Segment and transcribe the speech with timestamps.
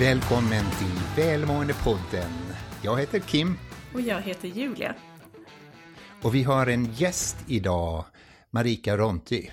[0.00, 2.30] Välkommen till Välmåendepodden.
[2.82, 3.58] Jag heter Kim
[3.94, 4.94] Och jag heter Julia.
[6.22, 8.04] och vi har en gäst idag,
[8.50, 9.50] Marika Ronti.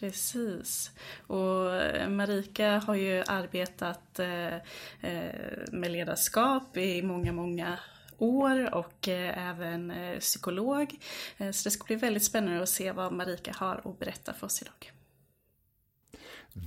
[0.00, 0.90] Precis.
[1.26, 4.54] Och eh, Marika har ju arbetat eh,
[5.00, 5.34] eh,
[5.72, 7.78] med ledarskap i många, många
[8.18, 10.98] år och även psykolog.
[11.38, 14.62] Så det ska bli väldigt spännande att se vad Marika har att berätta för oss
[14.62, 14.92] idag.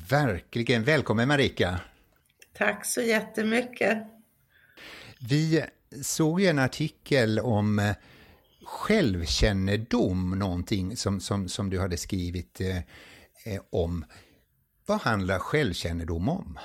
[0.09, 0.84] Verkligen.
[0.84, 1.80] Välkommen Marika.
[2.53, 3.98] Tack så jättemycket.
[5.20, 5.66] Vi
[6.02, 7.95] såg ju en artikel om eh,
[8.66, 12.77] självkännedom, någonting som, som, som du hade skrivit eh,
[13.45, 14.05] eh, om.
[14.85, 16.59] Vad handlar självkännedom om?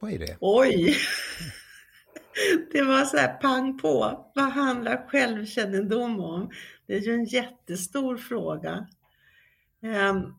[0.00, 0.36] Vad är det?
[0.40, 0.96] Oj!
[2.72, 4.26] Det var så här pang på.
[4.34, 6.50] Vad handlar självkännedom om?
[6.86, 8.86] Det är ju en jättestor fråga.
[9.82, 10.34] Ehm,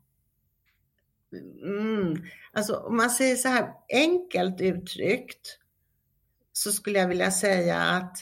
[1.63, 5.57] Mm, alltså om man säger så här enkelt uttryckt
[6.53, 8.17] så skulle jag vilja säga att,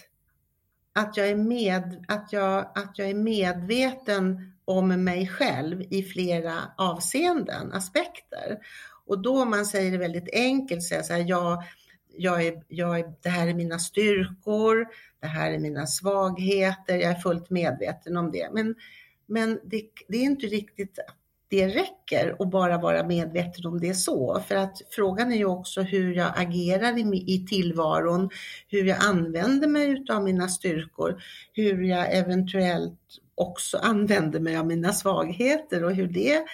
[0.93, 6.71] att, jag är med, att, jag, att jag är medveten om mig själv i flera
[6.77, 8.57] avseenden, aspekter.
[9.05, 11.63] Och då om man säger det väldigt enkelt, säger så här, jag,
[12.07, 14.87] jag är, jag är, det här är mina styrkor,
[15.19, 18.49] det här är mina svagheter, jag är fullt medveten om det.
[18.53, 18.75] Men,
[19.25, 21.18] men det, det är inte riktigt att
[21.49, 24.43] det räcker att bara vara medveten om det så.
[24.47, 28.29] För att frågan är ju också hur jag agerar i, i tillvaron,
[28.67, 32.99] hur jag använder mig av mina styrkor, hur jag eventuellt
[33.35, 36.45] också använder mig av mina svagheter och hur det,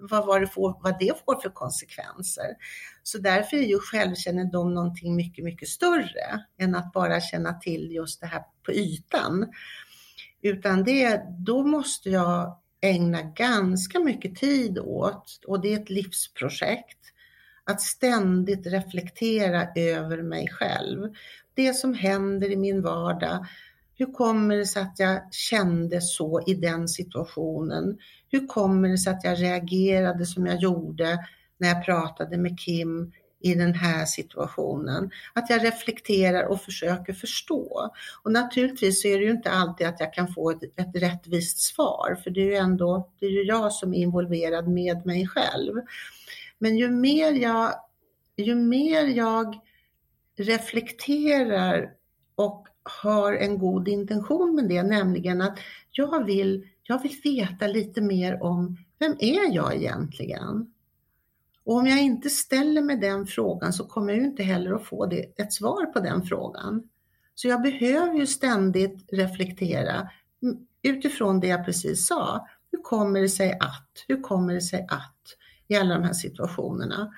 [0.00, 2.56] vad, vad, det får, vad det får för konsekvenser.
[3.02, 8.20] Så därför är ju självkännedom någonting mycket, mycket större än att bara känna till just
[8.20, 9.46] det här på ytan.
[10.42, 16.98] Utan det, då måste jag ägna ganska mycket tid åt, och det är ett livsprojekt,
[17.64, 21.14] att ständigt reflektera över mig själv.
[21.54, 23.46] Det som händer i min vardag.
[23.94, 27.98] Hur kommer det sig att jag kände så i den situationen?
[28.28, 31.18] Hur kommer det sig att jag reagerade som jag gjorde
[31.58, 35.10] när jag pratade med Kim i den här situationen.
[35.32, 37.90] Att jag reflekterar och försöker förstå.
[38.22, 41.58] Och naturligtvis så är det ju inte alltid att jag kan få ett, ett rättvist
[41.58, 45.28] svar, för det är ju ändå det är ju jag som är involverad med mig
[45.28, 45.74] själv.
[46.58, 47.72] Men ju mer jag,
[48.36, 49.60] ju mer jag
[50.36, 51.92] reflekterar
[52.34, 55.58] och har en god intention med det, nämligen att
[55.90, 60.72] jag vill, jag vill veta lite mer om vem är jag egentligen?
[61.66, 64.86] Och om jag inte ställer mig den frågan så kommer jag ju inte heller att
[64.86, 66.88] få det, ett svar på den frågan.
[67.34, 70.10] Så jag behöver ju ständigt reflektera
[70.82, 72.46] utifrån det jag precis sa.
[72.72, 74.04] Hur kommer det sig att?
[74.08, 75.36] Hur kommer det sig att?
[75.68, 77.12] I alla de här situationerna.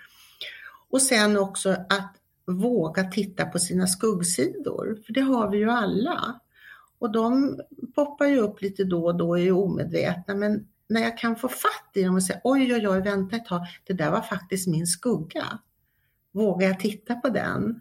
[0.90, 2.14] Och sen också att
[2.46, 6.40] våga titta på sina skuggsidor, för det har vi ju alla.
[6.98, 7.60] Och de
[7.94, 11.48] poppar ju upp lite då och då och är omedvetna, men när jag kan få
[11.48, 14.68] fatt i dem och säga oj, oj, oj, vänta ett tag, det där var faktiskt
[14.68, 15.58] min skugga.
[16.32, 17.80] Vågar jag titta på den?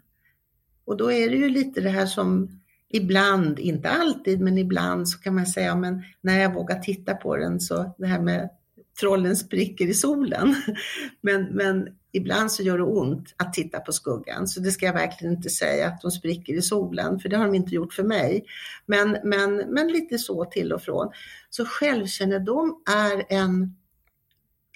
[0.84, 5.18] Och då är det ju lite det här som ibland, inte alltid, men ibland så
[5.18, 8.50] kan man säga, men när jag vågar titta på den så det här med
[9.00, 10.54] trollen spricker i solen.
[11.20, 14.92] Men, men ibland så gör det ont att titta på skuggan, så det ska jag
[14.92, 18.02] verkligen inte säga att de spricker i solen, för det har de inte gjort för
[18.02, 18.44] mig.
[18.86, 21.10] Men, men, men lite så till och från.
[21.50, 23.76] Så självkännedom är en,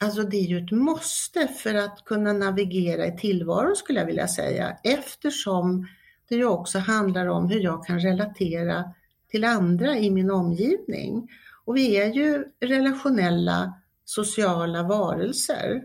[0.01, 4.29] alltså det är ju ett måste för att kunna navigera i tillvaron skulle jag vilja
[4.29, 5.87] säga, eftersom
[6.29, 8.85] det ju också handlar om hur jag kan relatera
[9.31, 11.29] till andra i min omgivning.
[11.65, 13.82] Och vi är ju relationella
[14.15, 15.83] sociala varelser.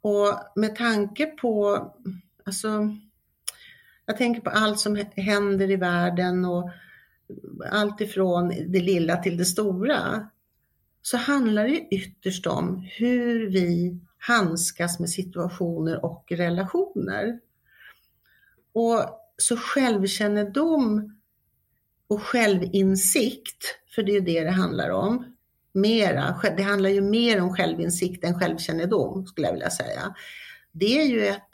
[0.00, 1.78] Och med tanke på,
[2.44, 2.96] alltså,
[4.06, 6.70] jag tänker på allt som händer i världen och
[7.70, 10.28] allt ifrån det lilla till det stora,
[11.02, 17.40] så handlar det ytterst om hur vi handskas med situationer och relationer.
[18.72, 19.04] Och
[19.36, 21.16] så självkännedom
[22.06, 23.64] och självinsikt,
[23.94, 25.36] för det är ju det det handlar om,
[25.72, 30.14] mera, det handlar ju mer om självinsikt än självkännedom skulle jag vilja säga.
[30.72, 31.50] Det är ju ett,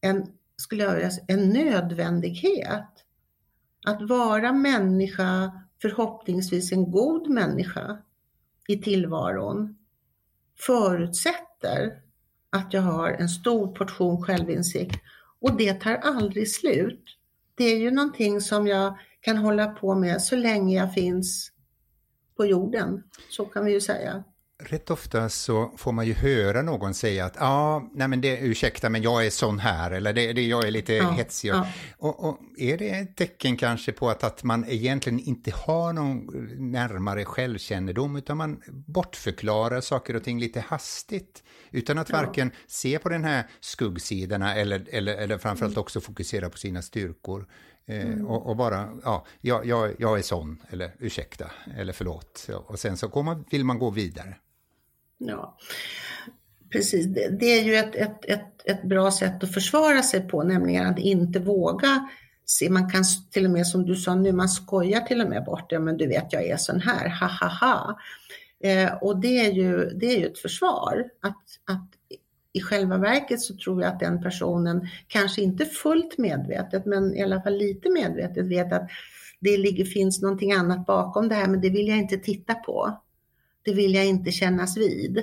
[0.00, 0.26] en,
[0.56, 2.88] skulle jag vilja säga, en nödvändighet.
[3.86, 7.98] Att vara människa, förhoppningsvis en god människa
[8.68, 9.76] i tillvaron,
[10.58, 12.02] förutsätter
[12.50, 15.02] att jag har en stor portion självinsikt
[15.40, 17.18] och det tar aldrig slut.
[17.54, 21.52] Det är ju någonting som jag kan hålla på med så länge jag finns
[22.36, 23.02] på jorden.
[23.30, 24.24] Så kan vi ju säga.
[24.58, 28.38] rätt ofta så får man ju höra någon säga att ja, ah, nej men det,
[28.38, 31.48] ursäkta men jag är sån här eller det, det, jag är lite ja, hetsig.
[31.48, 31.66] Ja.
[31.98, 36.26] Och, och, är det ett tecken kanske på att, att man egentligen inte har någon
[36.70, 42.16] närmare självkännedom utan man bortförklarar saker och ting lite hastigt utan att ja.
[42.16, 45.80] varken se på den här skuggsidorna eller, eller, eller framförallt mm.
[45.80, 47.46] också fokusera på sina styrkor.
[47.88, 48.26] Eh, mm.
[48.26, 52.48] och, och, bara, ja, jag, jag, jag är sån, eller ursäkta, eller förlåt.
[52.66, 54.36] Och sen så man, vill man gå vidare.
[55.18, 55.56] Ja,
[56.72, 57.06] precis.
[57.06, 60.86] Det, det är ju ett, ett, ett, ett bra sätt att försvara sig på, nämligen
[60.86, 62.08] att inte våga
[62.44, 62.70] se.
[62.70, 65.72] Man kan till och med, som du sa nu, man skojar till och med bort,
[65.72, 67.98] ja men du vet jag är sån här, ha ha ha.
[68.60, 71.04] Eh, och det är, ju, det är ju ett försvar.
[71.22, 71.90] Att, att
[72.56, 77.22] i själva verket så tror jag att den personen, kanske inte fullt medvetet, men i
[77.22, 78.88] alla fall lite medvetet vet att
[79.40, 83.00] det ligger, finns någonting annat bakom det här, men det vill jag inte titta på.
[83.62, 85.22] Det vill jag inte kännas vid.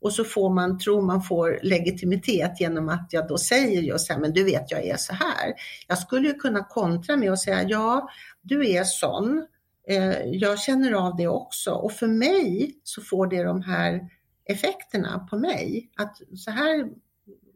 [0.00, 4.12] Och så får man, tror man får legitimitet genom att jag då säger just så
[4.12, 5.52] här, men du vet jag är så här.
[5.88, 8.08] Jag skulle ju kunna kontra med att säga, ja,
[8.42, 9.46] du är sån.
[9.88, 14.00] Eh, jag känner av det också och för mig så får det de här
[14.44, 15.90] effekterna på mig.
[15.96, 16.88] Att så här,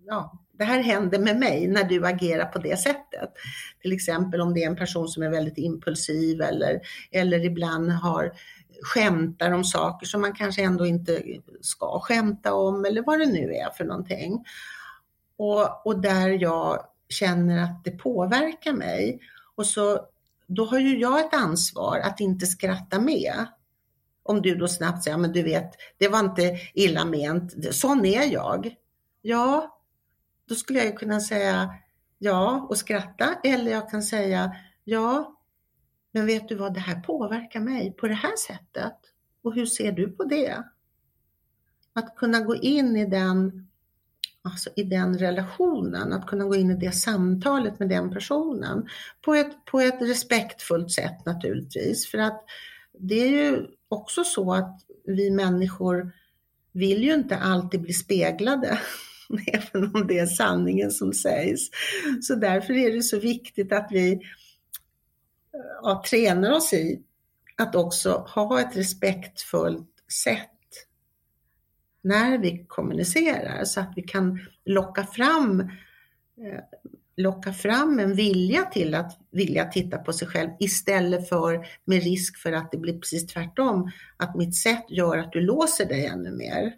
[0.07, 3.31] ja, det här händer med mig när du agerar på det sättet.
[3.83, 6.81] Till exempel om det är en person som är väldigt impulsiv eller,
[7.11, 8.33] eller ibland har
[8.83, 11.23] skämtar om saker som man kanske ändå inte
[11.61, 14.45] ska skämta om eller vad det nu är för någonting.
[15.39, 19.21] Och, och där jag känner att det påverkar mig.
[19.55, 20.01] Och så,
[20.47, 23.47] då har ju jag ett ansvar att inte skratta med.
[24.27, 28.33] Om du då snabbt säger, men du vet, det var inte illa ment, sån är
[28.33, 28.75] jag.
[29.23, 29.79] Ja,
[30.49, 31.75] då skulle jag kunna säga
[32.19, 35.37] ja och skratta eller jag kan säga ja,
[36.13, 38.97] men vet du vad, det här påverkar mig på det här sättet.
[39.43, 40.65] Och hur ser du på det?
[41.93, 43.69] Att kunna gå in i den,
[44.43, 48.89] alltså i den relationen, att kunna gå in i det samtalet med den personen
[49.23, 52.11] på ett, på ett respektfullt sätt naturligtvis.
[52.11, 52.45] För att
[52.99, 56.13] det är ju också så att vi människor
[56.73, 58.79] vill ju inte alltid bli speglade,
[59.53, 61.71] även om det är sanningen som sägs.
[62.23, 64.21] Så därför är det så viktigt att vi
[65.83, 67.03] ja, tränar oss i
[67.57, 69.91] att också ha ett respektfullt
[70.25, 70.51] sätt
[72.03, 76.61] när vi kommunicerar så att vi kan locka fram, eh,
[77.17, 82.39] locka fram en vilja till att vilja titta på sig själv istället för med risk
[82.39, 86.31] för att det blir precis tvärtom, att mitt sätt gör att du låser dig ännu
[86.31, 86.75] mer.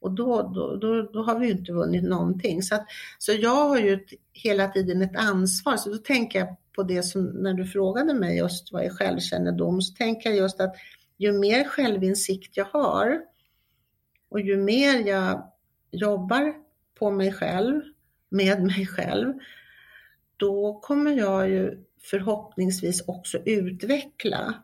[0.00, 2.62] Och då, då, då, då har vi ju inte vunnit någonting.
[2.62, 2.86] Så, att,
[3.18, 7.02] så jag har ju ett, hela tiden ett ansvar, så då tänker jag på det
[7.02, 10.74] som när du frågade mig just vad är självkännedom, så tänker jag just att
[11.16, 13.20] ju mer självinsikt jag har
[14.28, 15.52] och ju mer jag
[15.90, 16.54] jobbar
[16.98, 17.82] på mig själv,
[18.28, 19.32] med mig själv,
[20.36, 24.54] då kommer jag ju förhoppningsvis också utveckla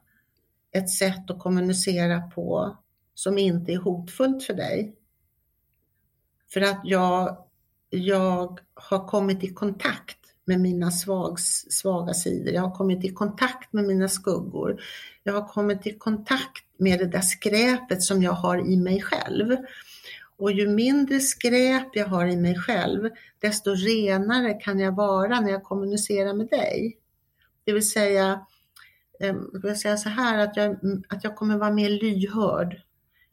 [0.73, 2.77] ett sätt att kommunicera på
[3.15, 4.95] som inte är hotfullt för dig.
[6.53, 7.45] För att jag,
[7.91, 11.41] jag har kommit i kontakt med mina svag,
[11.71, 12.55] svaga sidor.
[12.55, 14.83] Jag har kommit i kontakt med mina skuggor.
[15.23, 19.57] Jag har kommit i kontakt med det där skräpet som jag har i mig själv.
[20.41, 25.51] Och ju mindre skräp jag har i mig själv, desto renare kan jag vara när
[25.51, 26.99] jag kommunicerar med dig.
[27.65, 28.47] Det vill säga,
[29.21, 30.77] eh, jag vill säga så här att jag,
[31.09, 32.83] att jag kommer vara mer lyhörd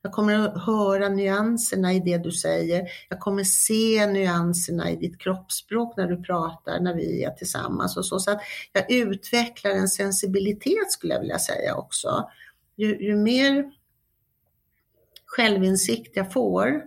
[0.01, 2.87] jag kommer att höra nyanserna i det du säger.
[3.09, 8.05] Jag kommer se nyanserna i ditt kroppsspråk när du pratar, när vi är tillsammans och
[8.05, 8.19] så.
[8.19, 12.29] Så att jag utvecklar en sensibilitet skulle jag vilja säga också.
[12.75, 13.71] Ju, ju mer
[15.25, 16.81] självinsikt jag får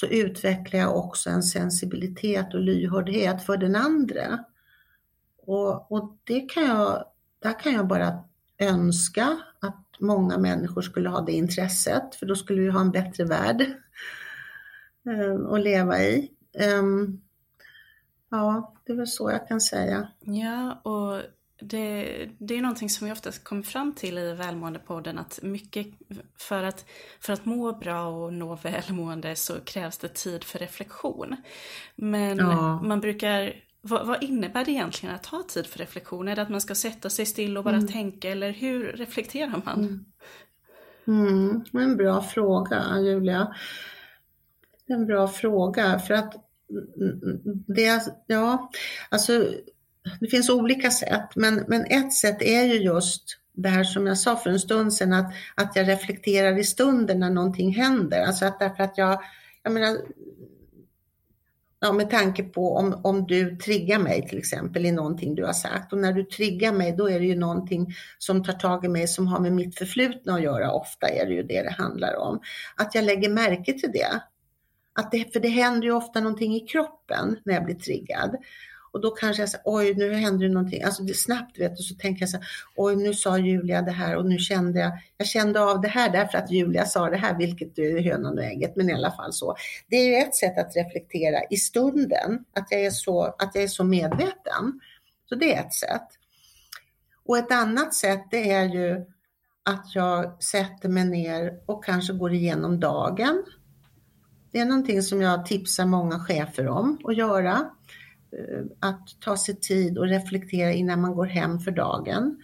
[0.00, 4.44] så utvecklar jag också en sensibilitet och lyhördhet för den andra.
[5.42, 7.04] Och, och det kan jag,
[7.38, 8.24] där kan jag bara
[8.58, 13.24] önska att många människor skulle ha det intresset, för då skulle vi ha en bättre
[13.24, 13.74] värld
[15.06, 16.30] ehm, att leva i.
[16.58, 17.20] Ehm,
[18.30, 20.08] ja, det är väl så jag kan säga.
[20.20, 21.22] Ja, och
[21.60, 25.86] det, det är någonting som vi oftast kommer fram till i Välmåendepodden att mycket
[26.38, 26.84] för att,
[27.20, 31.36] för att må bra och nå välmående så krävs det tid för reflektion.
[31.96, 32.82] Men ja.
[32.82, 36.28] man brukar vad, vad, innebär det egentligen att ha tid för reflektion?
[36.28, 37.88] Är det att man ska sätta sig still och bara mm.
[37.88, 39.78] tänka eller hur reflekterar man?
[39.78, 40.04] Mm.
[41.06, 41.64] Mm.
[41.72, 43.54] En bra fråga Julia.
[44.86, 46.34] En bra fråga för att
[47.66, 48.70] det, ja,
[49.08, 49.46] alltså
[50.20, 54.18] det finns olika sätt men, men ett sätt är ju just det här som jag
[54.18, 58.20] sa för en stund sedan, att, att jag reflekterar i stunden när någonting händer.
[58.20, 59.20] Alltså att därför att jag,
[59.62, 59.98] jag menar,
[61.80, 65.52] ja, med tanke på om, om du triggar mig till exempel i någonting du har
[65.52, 68.88] sagt och när du triggar mig då är det ju någonting som tar tag i
[68.88, 70.72] mig som har med mitt förflutna att göra.
[70.72, 72.40] Ofta är det ju det det handlar om.
[72.76, 74.22] Att jag lägger märke till det.
[74.92, 78.36] Att det för det händer ju ofta någonting i kroppen när jag blir triggad.
[78.98, 81.76] Och då kanske jag säger, oj nu händer det någonting, alltså det är snabbt vet
[81.76, 84.80] du, så tänker jag så här, oj nu sa Julia det här och nu kände
[84.80, 88.38] jag, jag kände av det här därför att Julia sa det här, vilket är hönan
[88.38, 89.56] och ägget, men i alla fall så.
[89.88, 93.64] Det är ju ett sätt att reflektera i stunden, att jag är så, att jag
[93.64, 94.80] är så medveten.
[95.28, 96.08] Så det är ett sätt.
[97.24, 99.04] Och ett annat sätt det är ju
[99.62, 103.44] att jag sätter mig ner och kanske går igenom dagen.
[104.52, 107.70] Det är någonting som jag tipsar många chefer om att göra.
[108.32, 112.42] Eh, att ta sig tid och reflektera innan man går hem för dagen.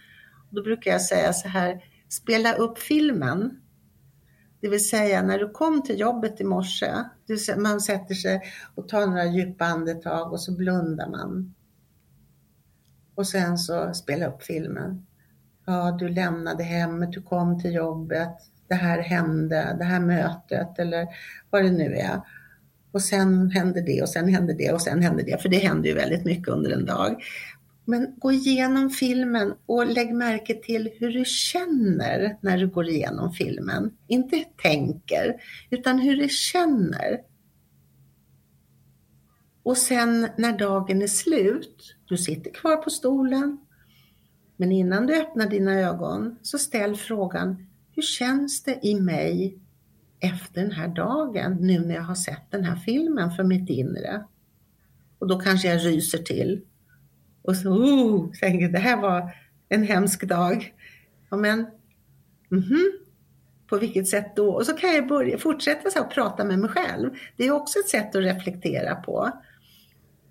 [0.49, 3.61] Då brukar jag säga så här, spela upp filmen.
[4.61, 6.91] Det vill säga när du kom till jobbet i morse,
[7.57, 8.41] man sätter sig
[8.75, 11.55] och tar några djupa andetag och så blundar man.
[13.15, 15.05] Och sen så spela upp filmen.
[15.65, 18.37] Ja, du lämnade hemmet, du kom till jobbet,
[18.67, 21.07] det här hände, det här mötet eller
[21.49, 22.21] vad det nu är.
[22.95, 25.89] Och sen händer det och sen händer det och sen händer det, för det händer
[25.89, 27.23] ju väldigt mycket under en dag.
[27.85, 33.33] Men gå igenom filmen och lägg märke till hur du känner när du går igenom
[33.33, 33.91] filmen.
[34.07, 35.35] Inte tänker,
[35.69, 37.21] utan hur du känner.
[39.63, 43.57] Och sen när dagen är slut, du sitter kvar på stolen,
[44.57, 49.59] men innan du öppnar dina ögon så ställ frågan, hur känns det i mig
[50.19, 54.23] efter den här dagen, nu när jag har sett den här filmen för mitt inre.
[55.19, 56.61] Och då kanske jag ryser till.
[57.41, 59.35] Och så, oh, tänker det här var
[59.69, 60.73] en hemsk dag.
[61.29, 61.59] Ja, men,
[62.51, 62.85] mm -hmm,
[63.69, 64.49] på vilket sätt då?
[64.53, 67.09] Och så kan jag börja fortsätta så här och prata med mig själv.
[67.37, 69.31] Det är också ett sätt att reflektera på.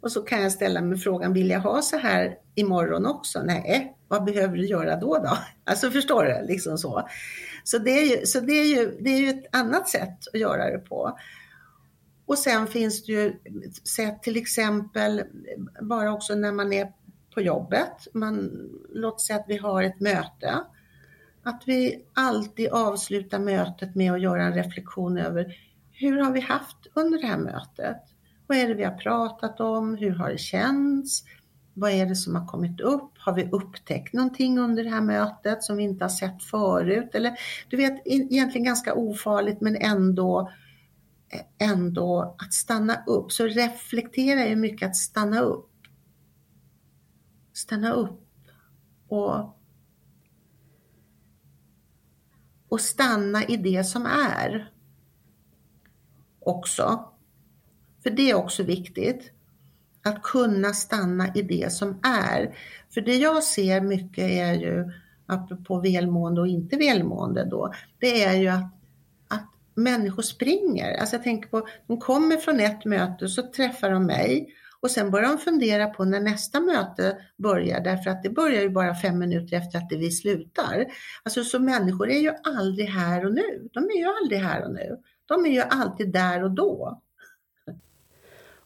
[0.00, 3.42] Och så kan jag ställa mig frågan, vill jag ha så här imorgon också?
[3.42, 5.18] Nej, vad behöver du göra då?
[5.18, 5.38] då?
[5.64, 6.46] Alltså förstår du?
[6.52, 7.08] Liksom så.
[7.64, 10.40] Så, det är, ju, så det, är ju, det är ju ett annat sätt att
[10.40, 11.18] göra det på.
[12.26, 13.40] Och sen finns det ju
[13.96, 15.22] sätt till exempel
[15.80, 16.92] bara också när man är
[17.34, 18.08] på jobbet.
[18.12, 18.50] Man,
[18.94, 20.64] låt säga att vi har ett möte.
[21.42, 25.54] Att vi alltid avslutar mötet med att göra en reflektion över
[25.92, 28.02] hur har vi haft under det här mötet?
[28.46, 29.96] Vad är det vi har pratat om?
[29.96, 31.24] Hur har det känts?
[31.74, 33.10] Vad är det som har kommit upp?
[33.18, 37.14] Har vi upptäckt någonting under det här mötet som vi inte har sett förut?
[37.14, 37.38] Eller
[37.68, 40.50] du vet, egentligen ganska ofarligt men ändå,
[41.28, 43.32] eh, ändå att stanna upp.
[43.32, 45.70] Så reflektera är mycket att stanna upp.
[47.52, 48.20] Stanna upp
[49.08, 49.58] och,
[52.68, 54.72] och stanna i det som är
[56.40, 57.10] också.
[58.02, 59.30] För det är också viktigt.
[60.04, 62.54] Att kunna stanna i det som är.
[62.94, 64.90] För det jag ser mycket är ju,
[65.26, 68.74] apropå välmående och inte välmående då, det är ju att,
[69.28, 70.98] att människor springer.
[71.00, 75.10] Alltså jag tänker på, de kommer från ett möte så träffar de mig och sen
[75.10, 79.18] börjar de fundera på när nästa möte börjar därför att det börjar ju bara fem
[79.18, 80.86] minuter efter att vi slutar.
[81.22, 83.68] Alltså så människor är ju aldrig här och nu.
[83.72, 84.96] De är ju aldrig här och nu.
[85.26, 87.02] De är ju alltid där och då.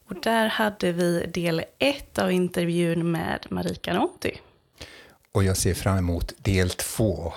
[0.08, 4.40] Och där hade vi del ett av intervjun med Marika Nonti.
[5.32, 7.32] Och jag ser fram emot del två.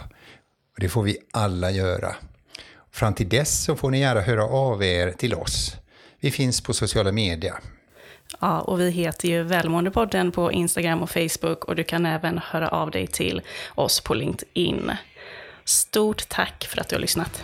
[0.74, 2.16] Och det får vi alla göra.
[2.92, 5.76] Fram till dess så får ni gärna höra av er till oss.
[6.20, 7.56] Vi finns på sociala medier.
[8.40, 12.70] Ja, och vi heter ju Välmåendepodden på Instagram och Facebook och du kan även höra
[12.70, 13.42] av dig till
[13.76, 14.92] oss på LinkedIn.
[15.66, 17.44] Stort tack för att du har lyssnat.